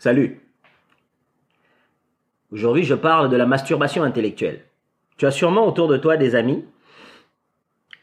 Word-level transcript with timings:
Salut. 0.00 0.40
Aujourd'hui, 2.50 2.84
je 2.84 2.94
parle 2.94 3.28
de 3.28 3.36
la 3.36 3.44
masturbation 3.44 4.02
intellectuelle. 4.02 4.64
Tu 5.18 5.26
as 5.26 5.30
sûrement 5.30 5.68
autour 5.68 5.88
de 5.88 5.98
toi 5.98 6.16
des 6.16 6.34
amis 6.34 6.64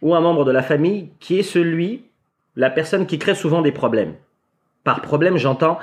ou 0.04 0.14
un 0.14 0.22
membre 0.22 0.46
de 0.46 0.52
la 0.52 0.62
famille 0.62 1.10
qui 1.20 1.40
est 1.40 1.44
celui, 1.44 2.06
la 2.56 2.70
personne 2.70 3.08
qui 3.08 3.18
crée 3.18 3.34
souvent 3.34 3.64
des 3.64 3.72
problèmes. 3.72 4.14
Par 4.84 5.02
problème, 5.02 5.38
j'entends, 5.38 5.80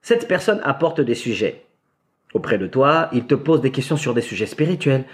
cette 0.00 0.26
personne 0.26 0.62
apporte 0.64 1.02
des 1.02 1.14
sujets. 1.14 1.66
Auprès 2.32 2.56
de 2.56 2.66
toi, 2.66 3.10
il 3.12 3.26
te 3.26 3.34
pose 3.34 3.60
des 3.60 3.72
questions 3.72 3.98
sur 3.98 4.14
des 4.14 4.22
sujets 4.22 4.46
spirituels, 4.46 5.04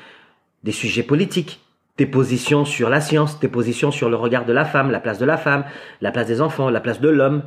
des 0.62 0.70
sujets 0.70 1.02
politiques, 1.02 1.64
tes 1.96 2.07
positions 2.07 2.64
sur 2.64 2.91
la 2.91 3.00
science, 3.00 3.40
tes 3.40 3.48
positions 3.48 3.90
sur 3.90 4.09
le 4.09 4.14
regard 4.14 4.45
de 4.45 4.53
la 4.53 4.64
femme, 4.64 4.93
la 4.93 5.00
place 5.00 5.18
de 5.18 5.26
la 5.26 5.36
femme, 5.36 5.64
la 6.00 6.12
place 6.12 6.29
des 6.29 6.40
enfants, 6.40 6.70
la 6.70 6.81
place 6.81 7.00
de 7.00 7.09
l'homme, 7.09 7.43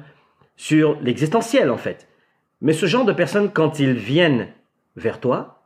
sur 0.57 0.99
l'existentiel 0.99 1.71
en 1.71 1.77
fait. 1.77 2.10
Mais 2.61 2.73
ce 2.73 2.85
genre 2.85 3.05
de 3.05 3.13
personnes, 3.13 3.51
quand 3.51 3.79
ils 3.79 3.93
viennent 3.93 4.47
vers 4.95 5.19
toi, 5.19 5.63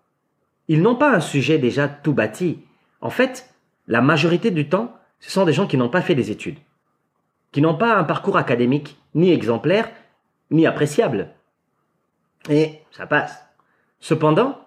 ils 0.67 0.81
n'ont 0.81 0.95
pas 0.95 1.13
un 1.13 1.20
sujet 1.20 1.58
déjà 1.58 1.88
tout 1.88 2.13
bâti. 2.13 2.59
En 3.02 3.09
fait, 3.09 3.54
la 3.88 4.02
majorité 4.02 4.49
du 4.49 4.68
temps, 4.70 4.95
ce 5.20 5.30
sont 5.30 5.45
des 5.45 5.54
gens 5.54 5.68
qui 5.68 5.77
n'ont 5.77 5.90
pas 5.90 6.02
fait 6.02 6.16
des 6.16 6.31
études, 6.31 6.58
qui 7.52 7.62
n'ont 7.62 7.76
pas 7.76 7.95
un 7.95 8.04
parcours 8.04 8.38
académique 8.38 8.98
ni 9.13 9.31
exemplaire, 9.31 9.90
ni 10.52 10.66
appréciable. 10.66 11.30
Et 12.49 12.80
ça 12.91 13.05
passe. 13.07 13.46
Cependant, 13.99 14.59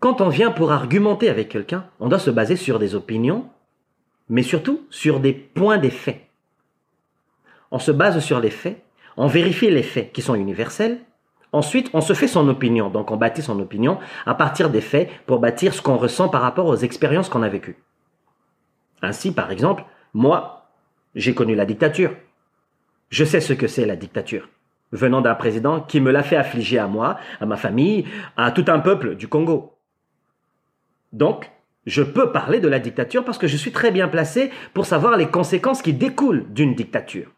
quand 0.00 0.20
on 0.20 0.28
vient 0.28 0.50
pour 0.50 0.72
argumenter 0.72 1.28
avec 1.28 1.48
quelqu'un, 1.48 1.86
on 2.00 2.08
doit 2.08 2.18
se 2.18 2.30
baser 2.30 2.56
sur 2.56 2.78
des 2.78 2.94
opinions, 2.94 3.48
mais 4.28 4.42
surtout 4.42 4.86
sur 4.90 5.20
des 5.20 5.32
points 5.32 5.78
des 5.78 5.90
faits. 5.90 6.20
On 7.70 7.78
se 7.78 7.90
base 7.90 8.18
sur 8.20 8.40
les 8.40 8.50
faits, 8.50 8.82
on 9.16 9.26
vérifie 9.26 9.70
les 9.70 9.82
faits 9.82 10.12
qui 10.12 10.22
sont 10.22 10.34
universels, 10.34 11.00
Ensuite, 11.54 11.88
on 11.92 12.00
se 12.00 12.14
fait 12.14 12.26
son 12.26 12.48
opinion, 12.48 12.90
donc 12.90 13.12
on 13.12 13.16
bâtit 13.16 13.40
son 13.40 13.60
opinion 13.60 14.00
à 14.26 14.34
partir 14.34 14.70
des 14.70 14.80
faits 14.80 15.08
pour 15.24 15.38
bâtir 15.38 15.72
ce 15.72 15.80
qu'on 15.80 15.96
ressent 15.96 16.28
par 16.28 16.42
rapport 16.42 16.66
aux 16.66 16.74
expériences 16.74 17.28
qu'on 17.28 17.44
a 17.44 17.48
vécues. 17.48 17.76
Ainsi, 19.02 19.32
par 19.32 19.52
exemple, 19.52 19.84
moi, 20.14 20.66
j'ai 21.14 21.32
connu 21.32 21.54
la 21.54 21.64
dictature. 21.64 22.10
Je 23.08 23.24
sais 23.24 23.40
ce 23.40 23.52
que 23.52 23.68
c'est 23.68 23.86
la 23.86 23.94
dictature, 23.94 24.48
venant 24.90 25.20
d'un 25.20 25.36
président 25.36 25.80
qui 25.80 26.00
me 26.00 26.10
l'a 26.10 26.24
fait 26.24 26.34
affliger 26.34 26.80
à 26.80 26.88
moi, 26.88 27.18
à 27.40 27.46
ma 27.46 27.56
famille, 27.56 28.04
à 28.36 28.50
tout 28.50 28.64
un 28.66 28.80
peuple 28.80 29.14
du 29.14 29.28
Congo. 29.28 29.78
Donc, 31.12 31.52
je 31.86 32.02
peux 32.02 32.32
parler 32.32 32.58
de 32.58 32.66
la 32.66 32.80
dictature 32.80 33.24
parce 33.24 33.38
que 33.38 33.46
je 33.46 33.56
suis 33.56 33.70
très 33.70 33.92
bien 33.92 34.08
placé 34.08 34.50
pour 34.72 34.86
savoir 34.86 35.16
les 35.16 35.28
conséquences 35.28 35.82
qui 35.82 35.92
découlent 35.92 36.52
d'une 36.52 36.74
dictature. 36.74 37.30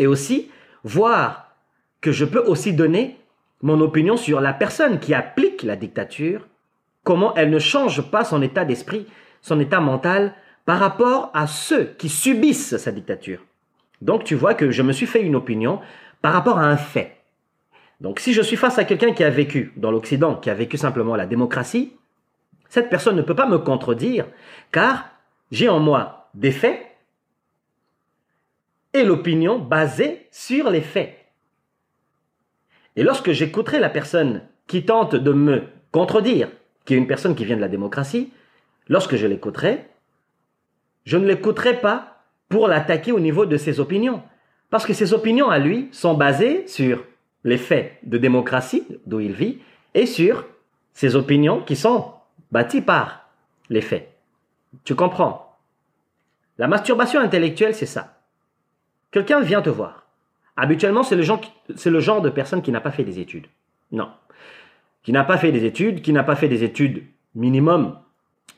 Et 0.00 0.08
aussi, 0.08 0.50
voir 0.82 1.54
que 2.00 2.10
je 2.10 2.24
peux 2.24 2.42
aussi 2.42 2.72
donner 2.72 3.21
mon 3.62 3.80
opinion 3.80 4.16
sur 4.16 4.40
la 4.40 4.52
personne 4.52 4.98
qui 4.98 5.14
applique 5.14 5.62
la 5.62 5.76
dictature, 5.76 6.46
comment 7.04 7.34
elle 7.34 7.50
ne 7.50 7.58
change 7.58 8.02
pas 8.10 8.24
son 8.24 8.42
état 8.42 8.64
d'esprit, 8.64 9.06
son 9.40 9.60
état 9.60 9.80
mental 9.80 10.34
par 10.64 10.78
rapport 10.78 11.30
à 11.34 11.46
ceux 11.46 11.94
qui 11.98 12.08
subissent 12.08 12.76
sa 12.76 12.92
dictature. 12.92 13.40
Donc 14.00 14.24
tu 14.24 14.34
vois 14.34 14.54
que 14.54 14.70
je 14.70 14.82
me 14.82 14.92
suis 14.92 15.06
fait 15.06 15.22
une 15.22 15.36
opinion 15.36 15.80
par 16.20 16.32
rapport 16.32 16.58
à 16.58 16.66
un 16.66 16.76
fait. 16.76 17.16
Donc 18.00 18.18
si 18.18 18.32
je 18.32 18.42
suis 18.42 18.56
face 18.56 18.78
à 18.78 18.84
quelqu'un 18.84 19.12
qui 19.12 19.22
a 19.22 19.30
vécu 19.30 19.72
dans 19.76 19.92
l'Occident, 19.92 20.34
qui 20.34 20.50
a 20.50 20.54
vécu 20.54 20.76
simplement 20.76 21.14
la 21.14 21.26
démocratie, 21.26 21.96
cette 22.68 22.90
personne 22.90 23.16
ne 23.16 23.22
peut 23.22 23.36
pas 23.36 23.48
me 23.48 23.58
contredire 23.58 24.26
car 24.72 25.08
j'ai 25.52 25.68
en 25.68 25.78
moi 25.78 26.30
des 26.34 26.50
faits 26.50 26.80
et 28.94 29.04
l'opinion 29.04 29.58
basée 29.58 30.26
sur 30.30 30.70
les 30.70 30.80
faits. 30.80 31.21
Et 32.96 33.02
lorsque 33.02 33.32
j'écouterai 33.32 33.78
la 33.78 33.90
personne 33.90 34.42
qui 34.66 34.84
tente 34.84 35.14
de 35.14 35.32
me 35.32 35.64
contredire, 35.90 36.48
qui 36.84 36.94
est 36.94 36.98
une 36.98 37.06
personne 37.06 37.34
qui 37.34 37.44
vient 37.44 37.56
de 37.56 37.60
la 37.60 37.68
démocratie, 37.68 38.32
lorsque 38.88 39.16
je 39.16 39.26
l'écouterai, 39.26 39.88
je 41.04 41.16
ne 41.16 41.26
l'écouterai 41.26 41.80
pas 41.80 42.24
pour 42.48 42.68
l'attaquer 42.68 43.12
au 43.12 43.20
niveau 43.20 43.46
de 43.46 43.56
ses 43.56 43.80
opinions. 43.80 44.22
Parce 44.70 44.86
que 44.86 44.92
ses 44.92 45.12
opinions 45.12 45.50
à 45.50 45.58
lui 45.58 45.88
sont 45.92 46.14
basées 46.14 46.66
sur 46.66 47.04
les 47.44 47.58
faits 47.58 47.98
de 48.04 48.18
démocratie 48.18 48.86
d'où 49.06 49.20
il 49.20 49.32
vit 49.32 49.58
et 49.94 50.06
sur 50.06 50.46
ses 50.92 51.16
opinions 51.16 51.60
qui 51.60 51.76
sont 51.76 52.12
bâties 52.50 52.82
par 52.82 53.28
les 53.68 53.80
faits. 53.80 54.12
Tu 54.84 54.94
comprends? 54.94 55.58
La 56.58 56.68
masturbation 56.68 57.20
intellectuelle, 57.20 57.74
c'est 57.74 57.86
ça. 57.86 58.18
Quelqu'un 59.10 59.40
vient 59.40 59.62
te 59.62 59.70
voir. 59.70 60.06
Habituellement, 60.56 61.02
c'est 61.02 61.16
le, 61.16 61.22
genre 62.00 62.22
de 62.22 62.30
personne 62.30 62.62
qui 62.62 62.72
n'a 62.72 62.80
pas 62.80 62.90
fait 62.90 63.04
des 63.04 63.18
études. 63.18 63.46
Non. 63.90 64.08
Qui 65.02 65.12
n'a 65.12 65.24
pas 65.24 65.38
fait 65.38 65.52
des 65.52 65.64
études, 65.64 66.02
qui 66.02 66.12
n'a 66.12 66.22
pas 66.22 66.36
fait 66.36 66.48
des 66.48 66.62
études 66.62 67.04
minimum 67.34 67.98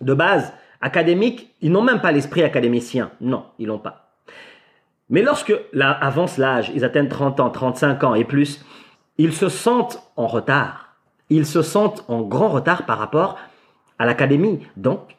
de 0.00 0.14
base 0.14 0.52
académiques. 0.80 1.54
Ils 1.60 1.70
n'ont 1.70 1.82
même 1.82 2.00
pas 2.00 2.12
l'esprit 2.12 2.42
académicien. 2.42 3.12
Non, 3.20 3.46
ils 3.58 3.68
l'ont 3.68 3.78
pas. 3.78 4.12
Mais 5.08 5.22
lorsque 5.22 5.54
là, 5.72 5.90
avance 5.90 6.38
l'âge, 6.38 6.72
ils 6.74 6.84
atteignent 6.84 7.08
30 7.08 7.40
ans, 7.40 7.50
35 7.50 8.04
ans 8.04 8.14
et 8.14 8.24
plus, 8.24 8.64
ils 9.18 9.32
se 9.32 9.48
sentent 9.48 10.02
en 10.16 10.26
retard. 10.26 10.96
Ils 11.30 11.46
se 11.46 11.62
sentent 11.62 12.04
en 12.08 12.22
grand 12.22 12.48
retard 12.48 12.86
par 12.86 12.98
rapport 12.98 13.38
à 13.98 14.06
l'académie. 14.06 14.66
Donc, 14.76 15.16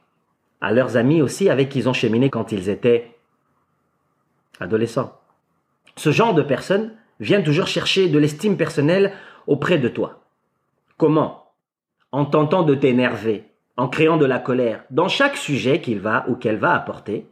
à 0.61 0.71
leurs 0.71 0.97
amis 0.97 1.21
aussi 1.21 1.49
avec 1.49 1.69
qui 1.69 1.79
ils 1.79 1.89
ont 1.89 1.93
cheminé 1.93 2.29
quand 2.29 2.51
ils 2.51 2.69
étaient 2.69 3.15
adolescents. 4.59 5.19
Ce 5.97 6.11
genre 6.11 6.33
de 6.33 6.41
personnes 6.41 6.91
vient 7.19 7.41
toujours 7.41 7.67
chercher 7.67 8.09
de 8.09 8.19
l'estime 8.19 8.57
personnelle 8.57 9.13
auprès 9.47 9.77
de 9.77 9.87
toi. 9.87 10.21
Comment? 10.97 11.51
En 12.11 12.25
tentant 12.25 12.63
de 12.63 12.75
t'énerver, 12.75 13.45
en 13.77 13.87
créant 13.87 14.17
de 14.17 14.25
la 14.25 14.39
colère 14.39 14.83
dans 14.89 15.07
chaque 15.07 15.37
sujet 15.37 15.81
qu'il 15.81 15.99
va 15.99 16.25
ou 16.27 16.35
qu'elle 16.35 16.57
va 16.57 16.73
apporter. 16.73 17.27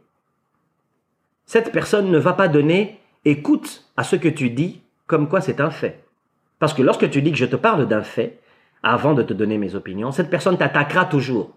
Cette 1.46 1.72
personne 1.72 2.10
ne 2.10 2.18
va 2.18 2.32
pas 2.32 2.48
donner 2.48 3.00
écoute 3.24 3.84
à 3.96 4.04
ce 4.04 4.16
que 4.16 4.28
tu 4.28 4.50
dis 4.50 4.82
comme 5.06 5.28
quoi 5.28 5.40
c'est 5.40 5.60
un 5.60 5.70
fait. 5.70 6.04
Parce 6.58 6.72
que 6.72 6.82
lorsque 6.82 7.10
tu 7.10 7.20
dis 7.20 7.32
que 7.32 7.38
je 7.38 7.44
te 7.44 7.56
parle 7.56 7.86
d'un 7.86 8.02
fait, 8.02 8.40
avant 8.82 9.14
de 9.14 9.22
te 9.22 9.34
donner 9.34 9.58
mes 9.58 9.74
opinions, 9.74 10.12
cette 10.12 10.30
personne 10.30 10.56
t'attaquera 10.56 11.04
toujours. 11.04 11.50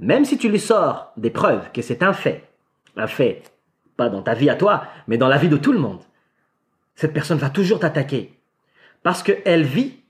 Même 0.00 0.24
si 0.24 0.38
tu 0.38 0.48
lui 0.48 0.60
sors 0.60 1.12
des 1.16 1.30
preuves 1.30 1.70
que 1.72 1.82
c'est 1.82 2.02
un 2.02 2.14
fait. 2.14 2.44
Un 2.96 3.06
fait, 3.06 3.42
pas 3.96 4.08
dans 4.08 4.22
ta 4.22 4.34
vie 4.34 4.48
à 4.48 4.54
toi, 4.54 4.84
mais 5.06 5.18
dans 5.18 5.28
la 5.28 5.36
vie 5.36 5.48
de 5.48 5.56
tout 5.56 5.72
le 5.72 5.78
monde 5.78 6.00
cette 6.94 7.12
personne 7.12 7.38
va 7.38 7.50
toujours 7.50 7.80
t'attaquer. 7.80 8.38
Parce 9.02 9.22
qu'elle 9.22 9.64
vit 9.64 10.00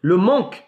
le 0.00 0.16
manque 0.16 0.64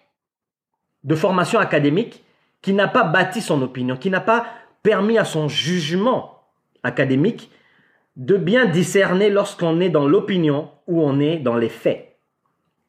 de 1.05 1.15
formation 1.15 1.59
académique 1.59 2.25
qui 2.63 2.73
n'a 2.73 2.89
pas 2.89 3.05
bâti 3.05 3.43
son 3.43 3.61
opinion, 3.63 3.97
qui 3.97 4.11
n'a 4.11 4.21
pas 4.21 4.47
permis 4.83 5.19
à 5.19 5.25
son 5.25 5.49
jugement 5.49 6.43
académique 6.83 7.51
de 8.17 8.37
bien 8.37 8.67
discerner 8.67 9.31
lorsqu'on 9.31 9.81
est 9.81 9.91
dans 9.91 10.07
l'opinion 10.07 10.71
ou 10.87 11.03
on 11.03 11.21
est 11.21 11.39
dans 11.39 11.57
les 11.57 11.69
faits. 11.69 12.17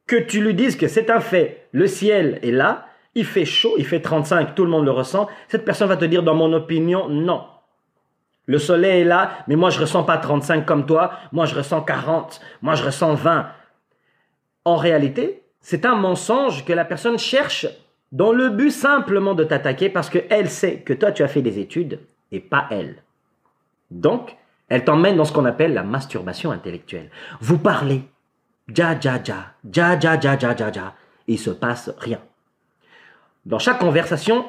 Que 0.07 0.17
tu 0.17 0.41
lui 0.41 0.53
dises 0.53 0.77
que 0.77 0.87
c'est 0.87 1.09
un 1.09 1.19
fait, 1.19 1.67
le 1.71 1.87
ciel 1.87 2.39
est 2.43 2.51
là, 2.51 2.87
il 3.15 3.25
fait 3.25 3.45
chaud, 3.45 3.73
il 3.77 3.85
fait 3.85 4.01
35, 4.01 4.53
tout 4.53 4.65
le 4.65 4.69
monde 4.69 4.85
le 4.85 4.91
ressent, 4.91 5.27
cette 5.47 5.65
personne 5.65 5.87
va 5.87 5.97
te 5.97 6.05
dire 6.05 6.21
dans 6.21 6.35
mon 6.35 6.53
opinion, 6.53 7.09
non. 7.09 7.43
Le 8.47 8.59
soleil 8.59 9.01
est 9.01 9.05
là, 9.05 9.31
mais 9.47 9.55
moi 9.55 9.69
je 9.69 9.79
ressens 9.79 10.03
pas 10.03 10.17
35 10.17 10.65
comme 10.65 10.85
toi, 10.85 11.11
moi 11.31 11.45
je 11.45 11.55
ressens 11.55 11.81
40, 11.81 12.41
moi 12.61 12.75
je 12.75 12.83
ressens 12.83 13.15
20. 13.15 13.47
En 14.65 14.75
réalité, 14.75 15.43
c'est 15.61 15.85
un 15.85 15.95
mensonge 15.95 16.65
que 16.65 16.73
la 16.73 16.85
personne 16.85 17.17
cherche 17.17 17.67
dans 18.11 18.31
le 18.31 18.49
but 18.49 18.71
simplement 18.71 19.33
de 19.33 19.43
t'attaquer 19.43 19.89
parce 19.89 20.09
qu'elle 20.09 20.49
sait 20.49 20.79
que 20.81 20.93
toi 20.93 21.11
tu 21.11 21.23
as 21.23 21.27
fait 21.27 21.41
des 21.41 21.59
études 21.59 21.99
et 22.31 22.39
pas 22.39 22.67
elle. 22.69 23.03
Donc, 23.91 24.35
elle 24.69 24.83
t'emmène 24.83 25.17
dans 25.17 25.25
ce 25.25 25.33
qu'on 25.33 25.45
appelle 25.45 25.73
la 25.73 25.83
masturbation 25.83 26.51
intellectuelle. 26.51 27.09
Vous 27.39 27.57
parlez, 27.57 28.03
ja 28.75 28.95
ja 29.01 29.19
ja, 29.25 29.53
ja 29.73 29.99
ja 29.99 30.19
ja 30.21 30.37
ja 30.39 30.55
ja 30.57 30.71
ja, 30.71 30.93
et 31.27 31.33
il 31.33 31.39
se 31.39 31.51
passe 31.51 31.91
rien. 31.97 32.19
Dans 33.45 33.59
chaque 33.59 33.79
conversation, 33.79 34.45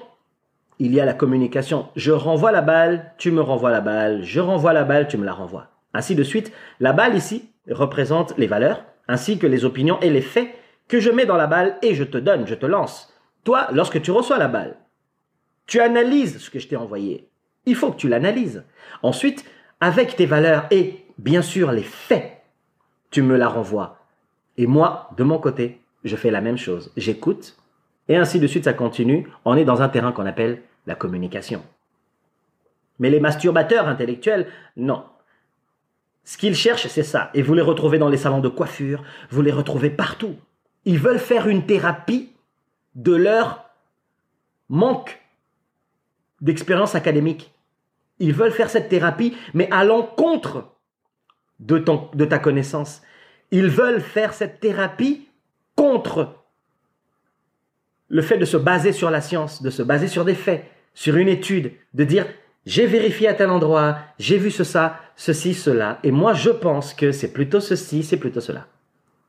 il 0.79 0.95
y 0.95 1.01
a 1.01 1.05
la 1.05 1.15
communication. 1.15 1.89
Je 1.97 2.13
renvoie 2.13 2.53
la 2.53 2.63
balle, 2.63 3.13
tu 3.19 3.31
me 3.31 3.41
renvoies 3.41 3.71
la 3.71 3.81
balle, 3.81 4.23
je 4.23 4.41
renvoie 4.41 4.73
la 4.73 4.85
balle, 4.85 5.09
tu 5.09 5.17
me 5.17 5.25
la 5.25 5.33
renvoies. 5.33 5.69
Ainsi 5.95 6.15
de 6.15 6.23
suite. 6.23 6.53
La 6.81 6.93
balle 6.93 7.17
ici 7.17 7.51
représente 7.71 8.37
les 8.37 8.47
valeurs, 8.47 8.85
ainsi 9.09 9.39
que 9.39 9.47
les 9.47 9.65
opinions 9.65 9.99
et 10.01 10.11
les 10.11 10.21
faits 10.21 10.55
que 10.89 11.01
je 11.01 11.11
mets 11.11 11.27
dans 11.27 11.37
la 11.37 11.47
balle 11.47 11.77
et 11.83 11.95
je 11.95 12.05
te 12.05 12.19
donne, 12.19 12.47
je 12.47 12.55
te 12.55 12.67
lance. 12.67 13.13
Toi, 13.45 13.69
lorsque 13.73 14.03
tu 14.03 14.11
reçois 14.11 14.39
la 14.39 14.49
balle, 14.49 14.77
tu 15.67 15.81
analyses 15.81 16.39
ce 16.39 16.51
que 16.51 16.59
je 16.59 16.69
t'ai 16.69 16.77
envoyé. 16.77 17.29
Il 17.65 17.75
faut 17.75 17.91
que 17.91 17.97
tu 17.97 18.09
l'analyses. 18.09 18.65
Ensuite, 19.03 19.45
avec 19.81 20.17
tes 20.17 20.27
valeurs 20.27 20.67
et 20.71 21.05
bien 21.19 21.43
sûr 21.43 21.73
les 21.73 21.83
faits, 21.83 22.43
tu 23.11 23.23
me 23.23 23.37
la 23.37 23.49
renvoies. 23.49 23.99
Et 24.57 24.67
moi, 24.67 25.11
de 25.17 25.25
mon 25.25 25.39
côté, 25.39 25.81
je 26.05 26.17
fais 26.17 26.31
la 26.31 26.41
même 26.41 26.59
chose. 26.59 26.93
J'écoute, 26.97 27.57
et 28.09 28.17
ainsi 28.17 28.39
de 28.39 28.47
suite, 28.47 28.65
ça 28.65 28.73
continue. 28.73 29.29
On 29.45 29.57
est 29.57 29.65
dans 29.65 29.83
un 29.83 29.89
terrain 29.89 30.13
qu'on 30.13 30.27
appelle 30.27 30.63
la 30.87 30.95
communication. 30.95 31.63
Mais 32.99 33.11
les 33.11 33.21
masturbateurs 33.21 33.89
intellectuels, 33.89 34.47
non. 34.77 35.05
Ce 36.25 36.39
qu'ils 36.39 36.55
cherchent, 36.55 36.87
c'est 36.89 37.03
ça. 37.03 37.31
Et 37.35 37.43
vous 37.43 37.55
les 37.55 37.63
retrouvez 37.63 37.99
dans 37.99 38.09
les 38.09 38.17
salons 38.17 38.41
de 38.41 38.49
coiffure, 38.49 39.03
vous 39.31 39.43
les 39.43 39.53
retrouvez 39.53 39.91
partout. 39.91 40.37
ils 40.85 40.99
veulent 40.99 41.19
faire 41.19 41.49
une 41.49 41.67
thérapie 41.67 42.31
de 42.95 43.15
leur 43.15 43.69
manque 44.69 45.21
d'expérience 46.41 46.95
académique. 46.95 47.53
Ils 48.21 48.33
veulent 48.33 48.53
faire 48.53 48.71
cette 48.71 48.89
thérapie, 48.89 49.37
mais 49.53 49.69
à 49.73 49.85
l'encontre 49.85 50.73
de, 51.59 51.85
de 52.15 52.25
ta 52.25 52.39
connaissance. 52.39 53.03
Ils 53.51 53.69
veulent 53.69 54.01
faire 54.01 54.33
cette 54.33 54.61
thérapie 54.61 55.29
contre 55.75 56.35
le 58.09 58.23
fait 58.23 58.39
de 58.39 58.45
se 58.45 58.57
baser 58.57 58.93
sur 58.93 59.11
la 59.11 59.21
science, 59.21 59.63
de 59.63 59.71
se 59.71 59.83
baser 59.83 60.09
sur 60.09 60.25
des 60.25 60.35
faits, 60.35 60.65
sur 60.95 61.17
une 61.17 61.29
étude, 61.29 61.73
de 61.95 62.05
dire 62.05 62.27
j'ai 62.65 62.87
vérifié 62.87 63.29
à 63.29 63.35
tel 63.35 63.51
endroit, 63.51 63.99
j'ai 64.19 64.39
vu 64.39 64.51
ce 64.51 64.65
ça, 64.65 64.99
ceci, 65.15 65.55
cela, 65.55 65.99
et 66.03 66.11
moi 66.11 66.33
je 66.33 66.51
pense 66.51 66.95
que 66.95 67.13
c'est 67.13 67.33
plutôt 67.33 67.61
ceci, 67.61 68.03
c'est 68.03 68.17
plutôt 68.17 68.41
cela. 68.41 68.67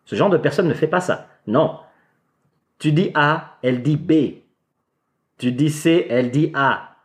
Ce 0.05 0.15
genre 0.15 0.29
de 0.29 0.37
personne 0.37 0.67
ne 0.67 0.73
fait 0.73 0.87
pas 0.87 1.01
ça. 1.01 1.27
Non. 1.45 1.79
Tu 2.79 2.91
dis 2.91 3.11
A, 3.13 3.57
elle 3.61 3.83
dit 3.83 3.97
B. 3.97 4.41
Tu 5.37 5.51
dis 5.51 5.69
C, 5.69 6.07
elle 6.09 6.31
dit 6.31 6.51
A. 6.55 6.95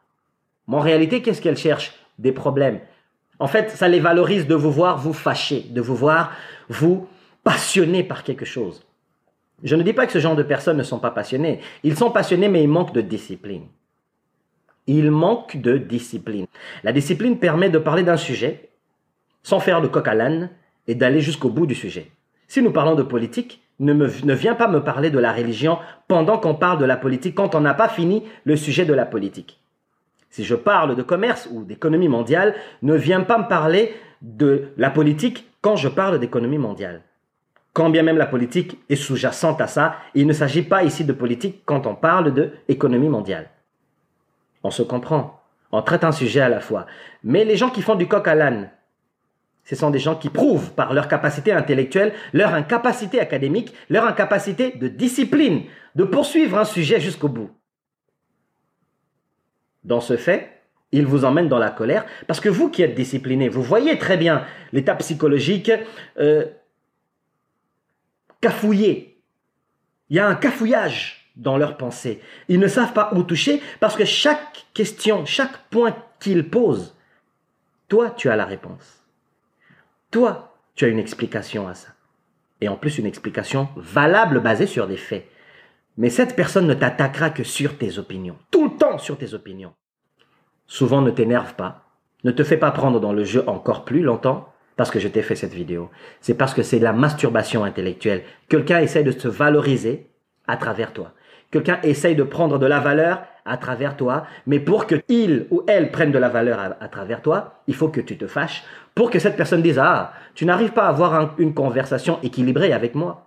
Mais 0.69 0.77
en 0.77 0.81
réalité, 0.81 1.21
qu'est-ce 1.21 1.43
qu'elle 1.43 1.57
cherche? 1.57 1.93
Des 2.19 2.33
problèmes. 2.33 2.81
En 3.39 3.49
fait, 3.49 3.71
ça 3.71 3.89
les 3.89 3.99
valorise 3.99 4.47
de 4.47 4.55
vous 4.55 4.71
voir 4.71 4.99
vous 4.99 5.13
fâcher, 5.13 5.67
de 5.71 5.81
vous 5.81 5.97
voir 5.97 6.33
vous 6.69 7.09
passionner 7.43 8.05
par 8.05 8.23
quelque 8.23 8.45
chose. 8.45 8.87
Je 9.63 9.77
ne 9.77 9.83
dis 9.83 9.93
pas 9.93 10.07
que 10.07 10.13
ce 10.13 10.19
genre 10.19 10.37
de 10.37 10.43
personnes 10.43 10.77
ne 10.77 10.83
sont 10.83 10.99
pas 10.99 11.11
passionnés. 11.11 11.61
Ils 11.85 11.97
sont 11.97 12.11
passionnés, 12.11 12.49
mais 12.49 12.63
ils 12.63 12.69
manquent 12.69 12.95
de 12.95 13.01
discipline. 13.01 13.67
Ils 14.87 15.11
manquent 15.11 15.61
de 15.61 15.79
discipline. 15.79 16.47
La 16.83 16.93
discipline 16.93 17.39
permet 17.39 17.71
de 17.71 17.79
parler 17.79 18.03
d'un 18.03 18.17
sujet 18.17 18.71
sans 19.43 19.61
faire 19.61 19.81
le 19.81 19.89
coq 19.89 20.07
à 20.09 20.15
l'âne 20.15 20.51
et 20.89 20.95
d'aller 20.95 21.21
jusqu'au 21.21 21.49
bout 21.49 21.67
du 21.67 21.75
sujet. 21.75 22.11
Si 22.49 22.63
nous 22.63 22.73
parlons 22.73 22.95
de 22.95 23.03
politique, 23.03 23.63
ne 23.79 24.35
viens 24.35 24.55
pas 24.55 24.69
me 24.69 24.81
parler 24.81 25.11
de 25.11 25.19
la 25.19 25.33
religion 25.33 25.79
pendant 26.09 26.39
qu'on 26.39 26.55
parle 26.55 26.79
de 26.79 26.85
la 26.85 26.97
politique, 26.97 27.35
quand 27.35 27.55
on 27.55 27.61
n'a 27.61 27.75
pas 27.75 27.89
fini 27.89 28.25
le 28.45 28.57
sujet 28.57 28.85
de 28.85 28.95
la 28.95 29.07
politique. 29.07 29.61
Si 30.31 30.45
je 30.45 30.55
parle 30.55 30.97
de 30.97 31.03
commerce 31.03 31.49
ou 31.53 31.65
d'économie 31.65 32.09
mondiale, 32.09 32.55
ne 32.83 32.95
viens 32.95 33.21
pas 33.21 33.39
me 33.39 33.49
parler 33.49 33.95
de 34.23 34.69
la 34.77 34.91
politique 34.91 35.47
quand 35.61 35.77
je 35.77 35.89
parle 35.89 36.19
d'économie 36.19 36.59
mondiale. 36.59 37.03
Quand 37.73 37.89
bien 37.89 38.03
même 38.03 38.19
la 38.19 38.27
politique 38.27 38.79
est 38.91 38.97
sous-jacente 38.97 39.61
à 39.61 39.67
ça, 39.67 39.97
il 40.15 40.27
ne 40.27 40.33
s'agit 40.33 40.63
pas 40.63 40.85
ici 40.85 41.05
de 41.05 41.13
politique 41.13 41.63
quand 41.65 41.87
on 41.87 41.95
parle 41.95 42.35
de 42.35 42.51
économie 42.69 43.09
mondiale. 43.09 43.49
On 44.63 44.71
se 44.71 44.83
comprend. 44.83 45.43
On 45.73 45.81
traite 45.81 46.05
un 46.05 46.13
sujet 46.13 46.41
à 46.41 46.51
la 46.51 46.61
fois. 46.61 46.87
Mais 47.25 47.45
les 47.45 47.57
gens 47.57 47.71
qui 47.71 47.81
font 47.81 47.95
du 47.95 48.07
coq 48.07 48.29
à 48.29 48.35
l'âne, 48.35 48.71
ce 49.65 49.75
sont 49.75 49.91
des 49.91 49.99
gens 49.99 50.17
qui 50.17 50.29
prouvent 50.29 50.73
par 50.73 50.93
leur 50.93 51.09
capacité 51.09 51.53
intellectuelle, 51.53 52.13
leur 52.35 52.53
incapacité 52.53 53.21
académique, 53.21 53.73
leur 53.89 54.05
incapacité 54.05 54.73
de 54.73 54.89
discipline, 54.89 55.63
de 55.95 56.05
poursuivre 56.05 56.59
un 56.59 56.65
sujet 56.65 57.01
jusqu'au 57.01 57.29
bout. 57.29 57.51
Dans 59.85 60.01
ce 60.01 60.17
fait, 60.17 60.63
ils 60.91 61.07
vous 61.07 61.25
emmènent 61.25 61.49
dans 61.49 61.59
la 61.59 61.71
colère, 61.71 62.05
parce 62.27 62.41
que 62.41 62.49
vous 62.49 62.69
qui 62.69 62.83
êtes 62.83 62.95
discipliné, 62.95 63.49
vous 63.49 63.63
voyez 63.63 63.99
très 63.99 64.17
bien 64.17 64.45
l'état 64.73 64.95
psychologique 64.97 65.73
euh, 66.19 66.45
cafouillé. 68.43 69.23
Il 70.11 70.17
y 70.17 70.21
a 70.21 70.29
un 70.29 70.35
cafouillage 70.35 71.31
dans 71.37 71.57
leurs 71.57 71.79
pensées. 71.79 72.21
Ils 72.49 72.61
ne 72.61 72.69
savent 72.69 72.93
pas 72.93 73.11
où 73.15 73.23
toucher 73.23 73.63
parce 73.81 73.97
que 73.97 74.05
chaque 74.05 74.67
question, 74.75 75.25
chaque 75.25 75.57
point 75.71 75.97
qu'ils 76.21 76.51
posent, 76.51 76.95
toi, 77.89 78.11
tu 78.11 78.29
as 78.29 78.37
la 78.37 78.45
réponse. 78.45 79.07
Toi, 80.11 80.55
tu 80.75 80.85
as 80.85 80.89
une 80.89 80.99
explication 80.99 81.69
à 81.69 81.75
ça. 81.75 81.89
Et 82.61 82.69
en 82.69 82.77
plus, 82.77 82.99
une 82.99 83.07
explication 83.07 83.69
valable 83.77 84.41
basée 84.41 84.67
sur 84.67 84.87
des 84.87 84.97
faits. 84.99 85.27
Mais 85.97 86.11
cette 86.11 86.37
personne 86.37 86.67
ne 86.67 86.75
t'attaquera 86.75 87.31
que 87.31 87.45
sur 87.45 87.79
tes 87.79 87.99
opinions. 87.99 88.37
Tout 88.51 88.69
le 88.69 88.77
temps 88.77 88.99
sur 88.99 89.19
tes 89.19 89.35
opinions. 89.35 89.75
Souvent, 90.67 91.01
ne 91.01 91.11
t'énerve 91.11 91.55
pas. 91.55 91.85
Ne 92.25 92.31
te 92.31 92.45
fais 92.45 92.57
pas 92.57 92.71
prendre 92.71 93.01
dans 93.01 93.13
le 93.13 93.25
jeu 93.25 93.45
encore 93.49 93.85
plus 93.85 94.03
longtemps 94.03 94.53
parce 94.77 94.91
que 94.91 94.99
je 94.99 95.09
t'ai 95.09 95.23
fait 95.23 95.37
cette 95.37 95.55
vidéo. 95.55 95.91
C'est 96.21 96.35
parce 96.35 96.55
que 96.55 96.63
c'est 96.63 96.79
la 96.79 96.93
masturbation 96.93 97.65
intellectuelle. 97.65 98.23
Quelqu'un 98.49 98.81
essaye 98.81 99.05
de 99.05 99.13
se 99.13 99.29
valoriser 99.29 100.07
à 100.47 100.57
travers 100.57 100.93
toi. 100.93 101.13
Quelqu'un 101.51 101.79
essaye 101.83 102.17
de 102.17 102.23
prendre 102.23 102.59
de 102.59 102.67
la 102.67 102.81
valeur 102.81 103.23
à 103.45 103.57
travers 103.57 103.97
toi, 103.97 104.25
mais 104.47 104.61
pour 104.61 104.87
que 104.87 105.03
il 105.09 105.47
ou 105.51 105.63
elle 105.67 105.91
prenne 105.91 106.13
de 106.13 106.19
la 106.19 106.29
valeur 106.29 106.59
à, 106.81 106.89
travers 106.89 107.21
toi, 107.23 107.63
il 107.67 107.75
faut 107.75 107.89
que 107.89 108.01
tu 108.01 108.17
te 108.17 108.27
fâches 108.27 108.63
pour 108.95 109.11
que 109.11 109.19
cette 109.19 109.37
personne 109.37 109.63
dise 109.63 109.79
ah 109.79 110.13
tu 110.35 110.47
n'arrives 110.47 110.73
pas 110.73 110.85
à 110.85 110.89
avoir 110.89 111.35
une 111.39 111.53
conversation 111.53 112.19
équilibrée 112.23 112.73
avec 112.73 112.95
moi. 112.95 113.27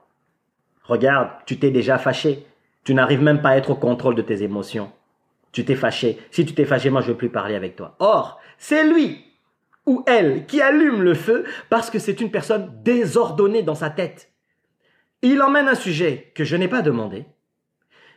Regarde, 0.83 1.29
tu 1.45 1.57
t'es 1.57 1.71
déjà 1.71 1.97
fâché. 1.97 2.45
Tu 2.83 2.93
n'arrives 2.93 3.21
même 3.21 3.41
pas 3.41 3.49
à 3.49 3.57
être 3.57 3.71
au 3.71 3.75
contrôle 3.75 4.15
de 4.15 4.21
tes 4.21 4.43
émotions. 4.43 4.91
Tu 5.51 5.65
t'es 5.65 5.75
fâché. 5.75 6.19
Si 6.31 6.45
tu 6.45 6.53
t'es 6.53 6.65
fâché, 6.65 6.89
moi 6.89 7.01
je 7.01 7.07
veux 7.07 7.17
plus 7.17 7.29
parler 7.29 7.55
avec 7.55 7.75
toi. 7.75 7.95
Or, 7.99 8.39
c'est 8.57 8.87
lui 8.87 9.23
ou 9.85 10.03
elle 10.07 10.45
qui 10.45 10.61
allume 10.61 11.01
le 11.01 11.13
feu 11.13 11.45
parce 11.69 11.89
que 11.89 11.99
c'est 11.99 12.21
une 12.21 12.31
personne 12.31 12.71
désordonnée 12.83 13.63
dans 13.63 13.75
sa 13.75 13.89
tête. 13.89 14.31
Il 15.21 15.41
emmène 15.41 15.67
un 15.67 15.75
sujet 15.75 16.31
que 16.35 16.43
je 16.43 16.55
n'ai 16.55 16.67
pas 16.67 16.81
demandé. 16.81 17.25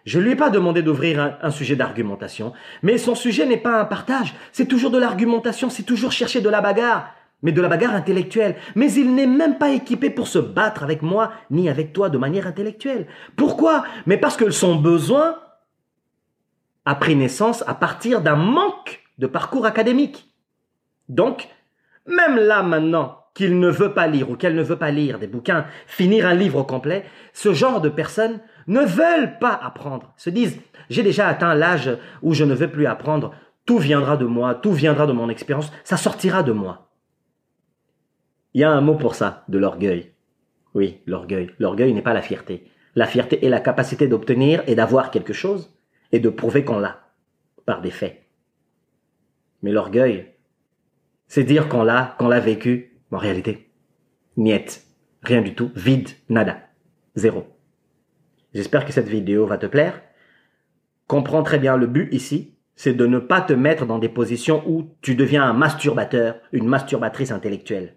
Je 0.04 0.18
lui 0.18 0.32
ai 0.32 0.36
pas 0.36 0.50
demandé 0.50 0.82
d'ouvrir 0.82 1.36
un, 1.42 1.50
sujet 1.50 1.76
d'argumentation, 1.76 2.54
mais 2.82 2.96
son 2.96 3.14
sujet 3.14 3.44
n'est 3.44 3.58
pas 3.58 3.78
un 3.78 3.84
partage, 3.84 4.34
c'est 4.52 4.66
toujours 4.66 4.90
de 4.90 4.96
l'argumentation, 4.96 5.68
c'est 5.68 5.82
toujours 5.82 6.12
chercher 6.12 6.40
de 6.40 6.48
la 6.48 6.62
bagarre, 6.62 7.12
mais 7.42 7.52
de 7.52 7.60
la 7.60 7.68
bagarre 7.68 7.94
intellectuelle. 7.94 8.56
Mais 8.74 8.90
il 8.92 9.14
n'est 9.14 9.26
même 9.26 9.58
pas 9.58 9.70
équipé 9.70 10.08
pour 10.08 10.26
se 10.26 10.38
battre 10.38 10.82
avec 10.82 11.02
moi, 11.02 11.32
ni 11.50 11.68
avec 11.68 11.92
toi 11.92 12.08
de 12.08 12.16
manière 12.16 12.46
intellectuelle. 12.46 13.06
Pourquoi? 13.36 13.84
Mais 14.06 14.16
parce 14.16 14.38
que 14.38 14.50
son 14.50 14.76
besoin 14.76 15.36
a 16.86 16.94
pris 16.94 17.14
naissance 17.14 17.62
à 17.66 17.74
partir 17.74 18.22
d'un 18.22 18.36
manque 18.36 19.02
de 19.18 19.26
parcours 19.26 19.66
académique. 19.66 20.32
Donc, 21.10 21.48
même 22.08 22.36
là 22.36 22.62
maintenant 22.62 23.24
qu'il 23.34 23.60
ne 23.60 23.68
veut 23.68 23.94
pas 23.94 24.08
lire 24.08 24.30
ou 24.30 24.36
qu'elle 24.36 24.56
ne 24.56 24.62
veut 24.62 24.78
pas 24.78 24.90
lire 24.90 25.18
des 25.18 25.28
bouquins, 25.28 25.66
finir 25.86 26.26
un 26.26 26.34
livre 26.34 26.64
complet, 26.64 27.04
ce 27.32 27.52
genre 27.52 27.80
de 27.80 27.88
personnes 27.88 28.40
ne 28.66 28.80
veulent 28.80 29.38
pas 29.38 29.58
apprendre, 29.62 30.12
se 30.16 30.30
disent, 30.30 30.58
j'ai 30.90 31.02
déjà 31.02 31.28
atteint 31.28 31.54
l'âge 31.54 31.90
où 32.22 32.34
je 32.34 32.44
ne 32.44 32.54
veux 32.54 32.70
plus 32.70 32.86
apprendre, 32.86 33.32
tout 33.64 33.78
viendra 33.78 34.16
de 34.16 34.24
moi, 34.24 34.54
tout 34.54 34.72
viendra 34.72 35.06
de 35.06 35.12
mon 35.12 35.28
expérience, 35.28 35.72
ça 35.84 35.96
sortira 35.96 36.42
de 36.42 36.52
moi. 36.52 36.90
Il 38.54 38.60
y 38.62 38.64
a 38.64 38.70
un 38.70 38.80
mot 38.80 38.96
pour 38.96 39.14
ça, 39.14 39.44
de 39.48 39.58
l'orgueil. 39.58 40.12
Oui, 40.74 41.00
l'orgueil. 41.06 41.50
L'orgueil 41.58 41.92
n'est 41.92 42.02
pas 42.02 42.14
la 42.14 42.22
fierté. 42.22 42.66
La 42.94 43.06
fierté 43.06 43.44
est 43.44 43.50
la 43.50 43.60
capacité 43.60 44.08
d'obtenir 44.08 44.62
et 44.66 44.74
d'avoir 44.74 45.10
quelque 45.10 45.32
chose 45.32 45.72
et 46.10 46.18
de 46.18 46.28
prouver 46.28 46.64
qu'on 46.64 46.78
l'a, 46.78 47.00
par 47.66 47.82
des 47.82 47.90
faits. 47.90 48.24
Mais 49.62 49.70
l'orgueil, 49.70 50.34
c'est 51.28 51.44
dire 51.44 51.68
qu'on 51.68 51.84
l'a, 51.84 52.16
qu'on 52.18 52.28
l'a 52.28 52.40
vécu. 52.40 52.96
En 53.10 53.18
réalité, 53.18 53.70
niet. 54.36 54.84
Rien 55.22 55.42
du 55.42 55.54
tout. 55.54 55.70
Vide. 55.74 56.10
Nada. 56.28 56.58
Zéro. 57.14 57.46
J'espère 58.54 58.84
que 58.84 58.92
cette 58.92 59.08
vidéo 59.08 59.46
va 59.46 59.58
te 59.58 59.66
plaire. 59.66 60.00
Comprends 61.06 61.42
très 61.42 61.58
bien 61.58 61.76
le 61.76 61.86
but 61.86 62.12
ici, 62.12 62.54
c'est 62.76 62.94
de 62.94 63.06
ne 63.06 63.18
pas 63.18 63.40
te 63.40 63.52
mettre 63.52 63.86
dans 63.86 63.98
des 63.98 64.08
positions 64.08 64.62
où 64.66 64.94
tu 65.00 65.14
deviens 65.14 65.42
un 65.42 65.52
masturbateur, 65.52 66.36
une 66.52 66.66
masturbatrice 66.66 67.32
intellectuelle. 67.32 67.96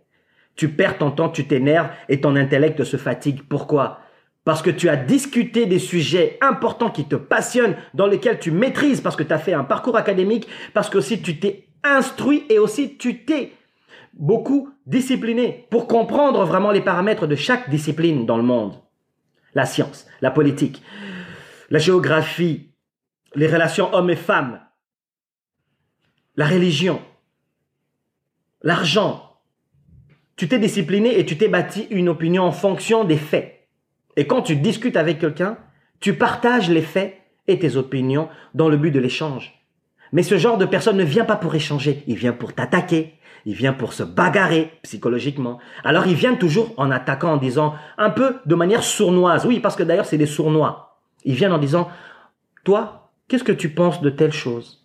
Tu 0.56 0.70
perds 0.70 0.98
ton 0.98 1.12
temps, 1.12 1.30
tu 1.30 1.46
t'énerves 1.46 1.90
et 2.10 2.22
ton 2.22 2.36
intellect 2.36 2.84
se 2.84 2.98
fatigue. 2.98 3.44
Pourquoi? 3.48 4.00
Parce 4.44 4.62
que 4.62 4.72
tu 4.72 4.90
as 4.90 4.96
discuté 4.96 5.66
des 5.68 5.80
sujets 5.80 6.38
importants 6.42 6.90
qui 6.90 7.06
te 7.06 7.16
passionnent, 7.16 7.76
dans 7.94 8.08
lesquels 8.08 8.40
tu 8.40 8.52
maîtrises, 8.52 9.02
parce 9.02 9.16
que 9.16 9.24
tu 9.24 9.34
as 9.34 9.38
fait 9.38 9.54
un 9.54 9.64
parcours 9.64 9.98
académique, 9.98 10.48
parce 10.74 10.90
que 10.90 10.98
aussi 10.98 11.22
tu 11.22 11.40
t'es 11.40 11.68
instruit 11.84 12.46
et 12.50 12.60
aussi 12.60 12.98
tu 12.98 13.26
t'es 13.26 13.54
beaucoup 14.14 14.70
discipliné 14.86 15.68
pour 15.70 15.88
comprendre 15.88 16.44
vraiment 16.46 16.72
les 16.72 16.82
paramètres 16.82 17.28
de 17.28 17.36
chaque 17.36 17.70
discipline 17.70 18.26
dans 18.26 18.38
le 18.38 18.44
monde. 18.44 18.76
La 19.54 19.66
science, 19.66 20.08
la 20.22 20.32
politique, 20.32 20.82
la 21.70 21.80
géographie, 21.80 22.72
les 23.36 23.48
relations 23.48 23.94
hommes 23.94 24.10
et 24.10 24.16
femmes, 24.16 24.60
la 26.36 26.48
religion, 26.48 27.02
l'argent. 28.62 29.38
Tu 30.36 30.48
t'es 30.48 30.60
discipliné 30.60 31.20
et 31.20 31.26
tu 31.26 31.38
t'es 31.38 31.48
bâti 31.48 31.88
une 31.92 32.10
opinion 32.10 32.44
en 32.44 32.52
fonction 32.52 33.04
des 33.04 33.18
faits. 33.18 33.68
Et 34.16 34.28
quand 34.28 34.42
tu 34.42 34.56
discutes 34.56 34.98
avec 34.98 35.20
quelqu'un, 35.20 35.58
tu 36.00 36.16
partages 36.16 36.70
les 36.70 36.82
faits 36.82 37.18
et 37.48 37.60
tes 37.60 37.76
opinions 37.76 38.30
dans 38.54 38.70
le 38.70 38.78
but 38.78 38.92
de 38.92 39.00
l'échange. 39.00 39.61
Mais 40.12 40.24
ce 40.24 40.38
genre 40.38 40.58
de 40.58 40.66
personne 40.66 40.98
ne 40.98 41.04
vient 41.04 41.26
pas 41.26 41.36
pour 41.36 41.56
échanger, 41.56 42.04
il 42.08 42.16
vient 42.16 42.34
pour 42.34 42.54
t'attaquer, 42.54 43.14
il 43.46 43.54
vient 43.54 43.74
pour 43.74 43.94
se 43.94 44.04
bagarrer 44.04 44.72
psychologiquement. 44.84 45.60
Alors 45.84 46.06
il 46.08 46.16
vient 46.16 46.36
toujours 46.36 46.74
en 46.78 46.92
attaquant, 46.92 47.34
en 47.34 47.38
disant 47.38 47.76
un 47.98 48.10
peu 48.10 48.38
de 48.46 48.56
manière 48.56 48.84
sournoise. 48.84 49.46
Oui, 49.46 49.60
parce 49.60 49.76
que 49.76 49.84
d'ailleurs 49.84 50.06
c'est 50.06 50.18
des 50.18 50.26
sournois. 50.26 51.00
Ils 51.24 51.36
viennent 51.36 51.54
en 51.54 51.58
disant, 51.58 51.90
toi, 52.64 53.12
qu'est-ce 53.28 53.44
que 53.44 53.52
tu 53.52 53.70
penses 53.70 54.02
de 54.02 54.10
telle 54.10 54.34
chose? 54.34 54.84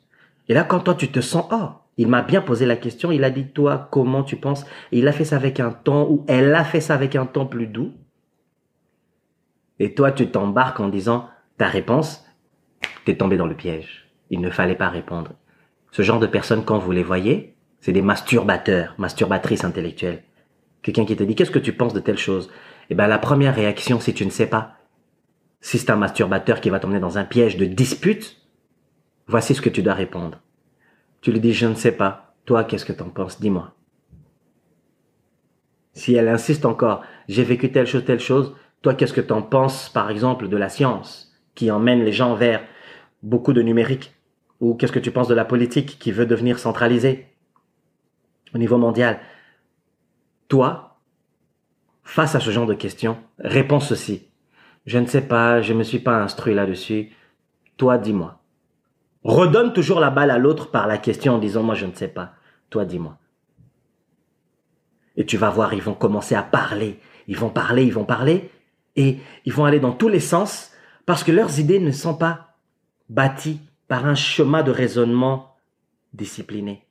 Et 0.49 0.55
là, 0.55 0.65
quand 0.65 0.81
toi 0.81 0.95
tu 0.95 1.09
te 1.09 1.21
sens, 1.21 1.47
oh, 1.51 1.71
il 1.97 2.09
m'a 2.09 2.23
bien 2.23 2.41
posé 2.41 2.67
la 2.67 2.77
question, 2.77 3.11
il 3.11 3.25
a 3.25 3.31
dit, 3.31 3.49
toi, 3.49 3.89
comment 3.91 4.23
tu 4.23 4.37
penses? 4.37 4.65
Il 4.93 5.09
a 5.09 5.13
fait 5.13 5.25
ça 5.25 5.37
avec 5.37 5.61
un 5.61 5.73
ton, 5.73 6.09
ou 6.09 6.25
elle 6.29 6.55
a 6.55 6.63
fait 6.63 6.81
ça 6.81 6.95
avec 6.95 7.17
un 7.17 7.27
ton 7.27 7.47
plus 7.47 7.67
doux. 7.67 7.95
Et 9.79 9.95
toi, 9.95 10.13
tu 10.13 10.31
t'embarques 10.31 10.81
en 10.81 10.89
disant 10.89 11.29
ta 11.59 11.67
réponse, 11.67 12.25
t'es 13.05 13.17
tombé 13.17 13.37
dans 13.37 13.47
le 13.47 13.57
piège. 13.57 14.06
Il 14.31 14.41
ne 14.41 14.51
fallait 14.51 14.75
pas 14.75 14.89
répondre. 14.89 15.33
Ce 15.93 16.03
genre 16.03 16.21
de 16.21 16.27
personnes, 16.27 16.65
quand 16.65 16.79
vous 16.79 16.93
les 16.93 17.03
voyez, 17.03 17.55
c'est 17.81 17.93
des 17.93 18.03
masturbateurs, 18.03 18.95
masturbatrices 18.99 19.65
intellectuelles. 19.65 20.25
Quelqu'un 20.83 21.05
qui 21.05 21.17
te 21.17 21.23
dit 21.23 21.35
qu'est-ce 21.35 21.51
que 21.51 21.59
tu 21.59 21.73
penses 21.73 21.95
de 21.95 22.01
telle 22.01 22.19
chose? 22.19 22.51
Eh 22.91 22.95
ben 22.95 23.07
la 23.07 23.19
première 23.19 23.55
réaction, 23.55 24.01
si 24.01 24.15
tu 24.15 24.25
ne 24.25 24.31
sais 24.31 24.47
pas, 24.47 24.77
si 25.61 25.79
c'est 25.79 25.91
un 25.91 25.97
masturbateur 25.97 26.61
qui 26.61 26.71
va 26.71 26.79
t'emmener 26.79 27.01
dans 27.01 27.19
un 27.19 27.25
piège 27.25 27.57
de 27.57 27.65
dispute, 27.65 28.37
voici 29.27 29.55
ce 29.55 29.61
que 29.61 29.71
tu 29.71 29.83
dois 29.83 29.95
répondre. 29.95 30.41
Tu 31.21 31.33
lui 31.33 31.41
dis 31.41 31.53
je 31.53 31.67
ne 31.67 31.75
sais 31.75 31.93
pas. 31.93 32.35
Toi, 32.45 32.65
qu'est-ce 32.65 32.85
que 32.85 32.93
t'en 32.93 33.09
penses? 33.09 33.41
Dis-moi. 33.41 33.75
Si 35.93 36.15
elle 36.15 36.29
insiste 36.29 36.67
encore, 36.67 37.03
j'ai 37.29 37.43
vécu 37.43 37.73
telle 37.73 37.87
chose, 37.87 38.05
telle 38.05 38.21
chose, 38.21 38.55
toi, 38.83 38.95
qu'est-ce 38.95 39.13
que 39.13 39.21
t'en 39.21 39.43
penses, 39.43 39.89
par 39.89 40.11
exemple, 40.11 40.49
de 40.49 40.57
la 40.57 40.69
science, 40.69 41.33
qui 41.55 41.71
emmène 41.71 42.05
les 42.05 42.13
gens 42.13 42.35
vers 42.35 42.63
beaucoup 43.23 43.53
de 43.53 43.63
numérique? 43.63 44.16
Ou 44.61 44.75
qu'est-ce 44.75 44.93
que 44.93 44.99
tu 44.99 45.11
penses 45.11 45.29
de 45.29 45.35
la 45.35 45.45
politique 45.45 45.99
qui 45.99 46.13
veut 46.13 46.27
devenir 46.27 46.59
centralisée 46.59 47.27
au 48.55 48.59
niveau 48.59 48.79
mondial? 48.79 49.21
Toi, 50.49 50.99
face 52.05 52.35
à 52.35 52.41
ce 52.41 52.51
genre 52.51 52.67
de 52.67 52.75
questions, 52.75 53.19
réponds 53.39 53.81
ceci. 53.81 54.29
Je 54.87 54.99
ne 54.99 55.07
sais 55.07 55.23
pas, 55.23 55.61
je 55.61 55.73
ne 55.73 55.79
me 55.79 55.83
suis 55.83 55.99
pas 55.99 56.23
instruit 56.23 56.55
là-dessus. 56.55 57.13
Toi, 57.77 57.99
dis-moi. 57.99 58.41
Redonne 59.25 59.73
toujours 59.73 59.99
la 59.99 60.11
balle 60.11 60.31
à 60.31 60.39
l'autre 60.39 60.71
par 60.71 60.87
la 60.87 60.99
question 60.99 61.35
en 61.35 61.39
disant 61.39 61.65
moi 61.65 61.75
je 61.75 61.87
ne 61.87 61.93
sais 61.93 62.09
pas. 62.09 62.35
Toi, 62.71 62.85
dis-moi. 62.85 63.19
Et 65.17 65.27
tu 65.27 65.37
vas 65.37 65.51
voir, 65.51 65.75
ils 65.75 65.83
vont 65.83 65.95
commencer 65.95 66.35
à 66.35 66.43
parler. 66.43 67.01
Ils 67.27 67.37
vont 67.37 67.51
parler, 67.51 67.85
ils 67.85 67.93
vont 67.93 68.05
parler. 68.05 68.51
Et 68.95 69.19
ils 69.45 69.53
vont 69.53 69.65
aller 69.65 69.81
dans 69.81 69.93
tous 69.93 70.09
les 70.09 70.21
sens 70.21 70.71
parce 71.07 71.25
que 71.25 71.33
leurs 71.33 71.59
idées 71.59 71.81
ne 71.81 71.91
sont 71.91 72.15
pas 72.15 72.55
bâties 73.09 73.61
par 73.89 74.07
un 74.07 74.15
chemin 74.15 74.63
de 74.63 74.71
raisonnement 74.71 75.57
discipliné. 76.13 76.87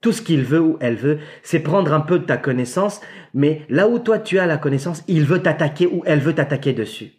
Tout 0.00 0.12
ce 0.12 0.22
qu'il 0.22 0.44
veut 0.44 0.60
ou 0.60 0.76
elle 0.80 0.94
veut, 0.94 1.18
c'est 1.42 1.60
prendre 1.60 1.92
un 1.92 2.00
peu 2.00 2.20
de 2.20 2.24
ta 2.24 2.36
connaissance, 2.36 3.00
mais 3.34 3.62
là 3.68 3.88
où 3.88 3.98
toi 3.98 4.18
tu 4.18 4.38
as 4.38 4.46
la 4.46 4.56
connaissance, 4.56 5.02
il 5.08 5.24
veut 5.24 5.42
t'attaquer 5.42 5.86
ou 5.86 6.02
elle 6.06 6.20
veut 6.20 6.34
t'attaquer 6.34 6.72
dessus. 6.72 7.12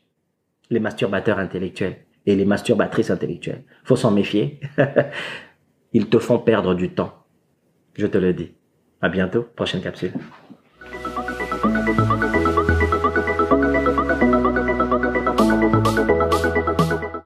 Les 0.69 0.79
masturbateurs 0.79 1.39
intellectuels 1.39 1.97
et 2.25 2.35
les 2.35 2.45
masturbatrices 2.45 3.11
intellectuelles. 3.11 3.63
Faut 3.83 3.95
s'en 3.95 4.11
méfier. 4.11 4.59
Ils 5.93 6.07
te 6.07 6.19
font 6.19 6.37
perdre 6.37 6.75
du 6.75 6.89
temps. 6.89 7.25
Je 7.95 8.05
te 8.05 8.17
le 8.17 8.33
dis. 8.33 8.51
À 9.01 9.09
bientôt. 9.09 9.47
Prochaine 9.55 9.81
capsule. 9.81 10.13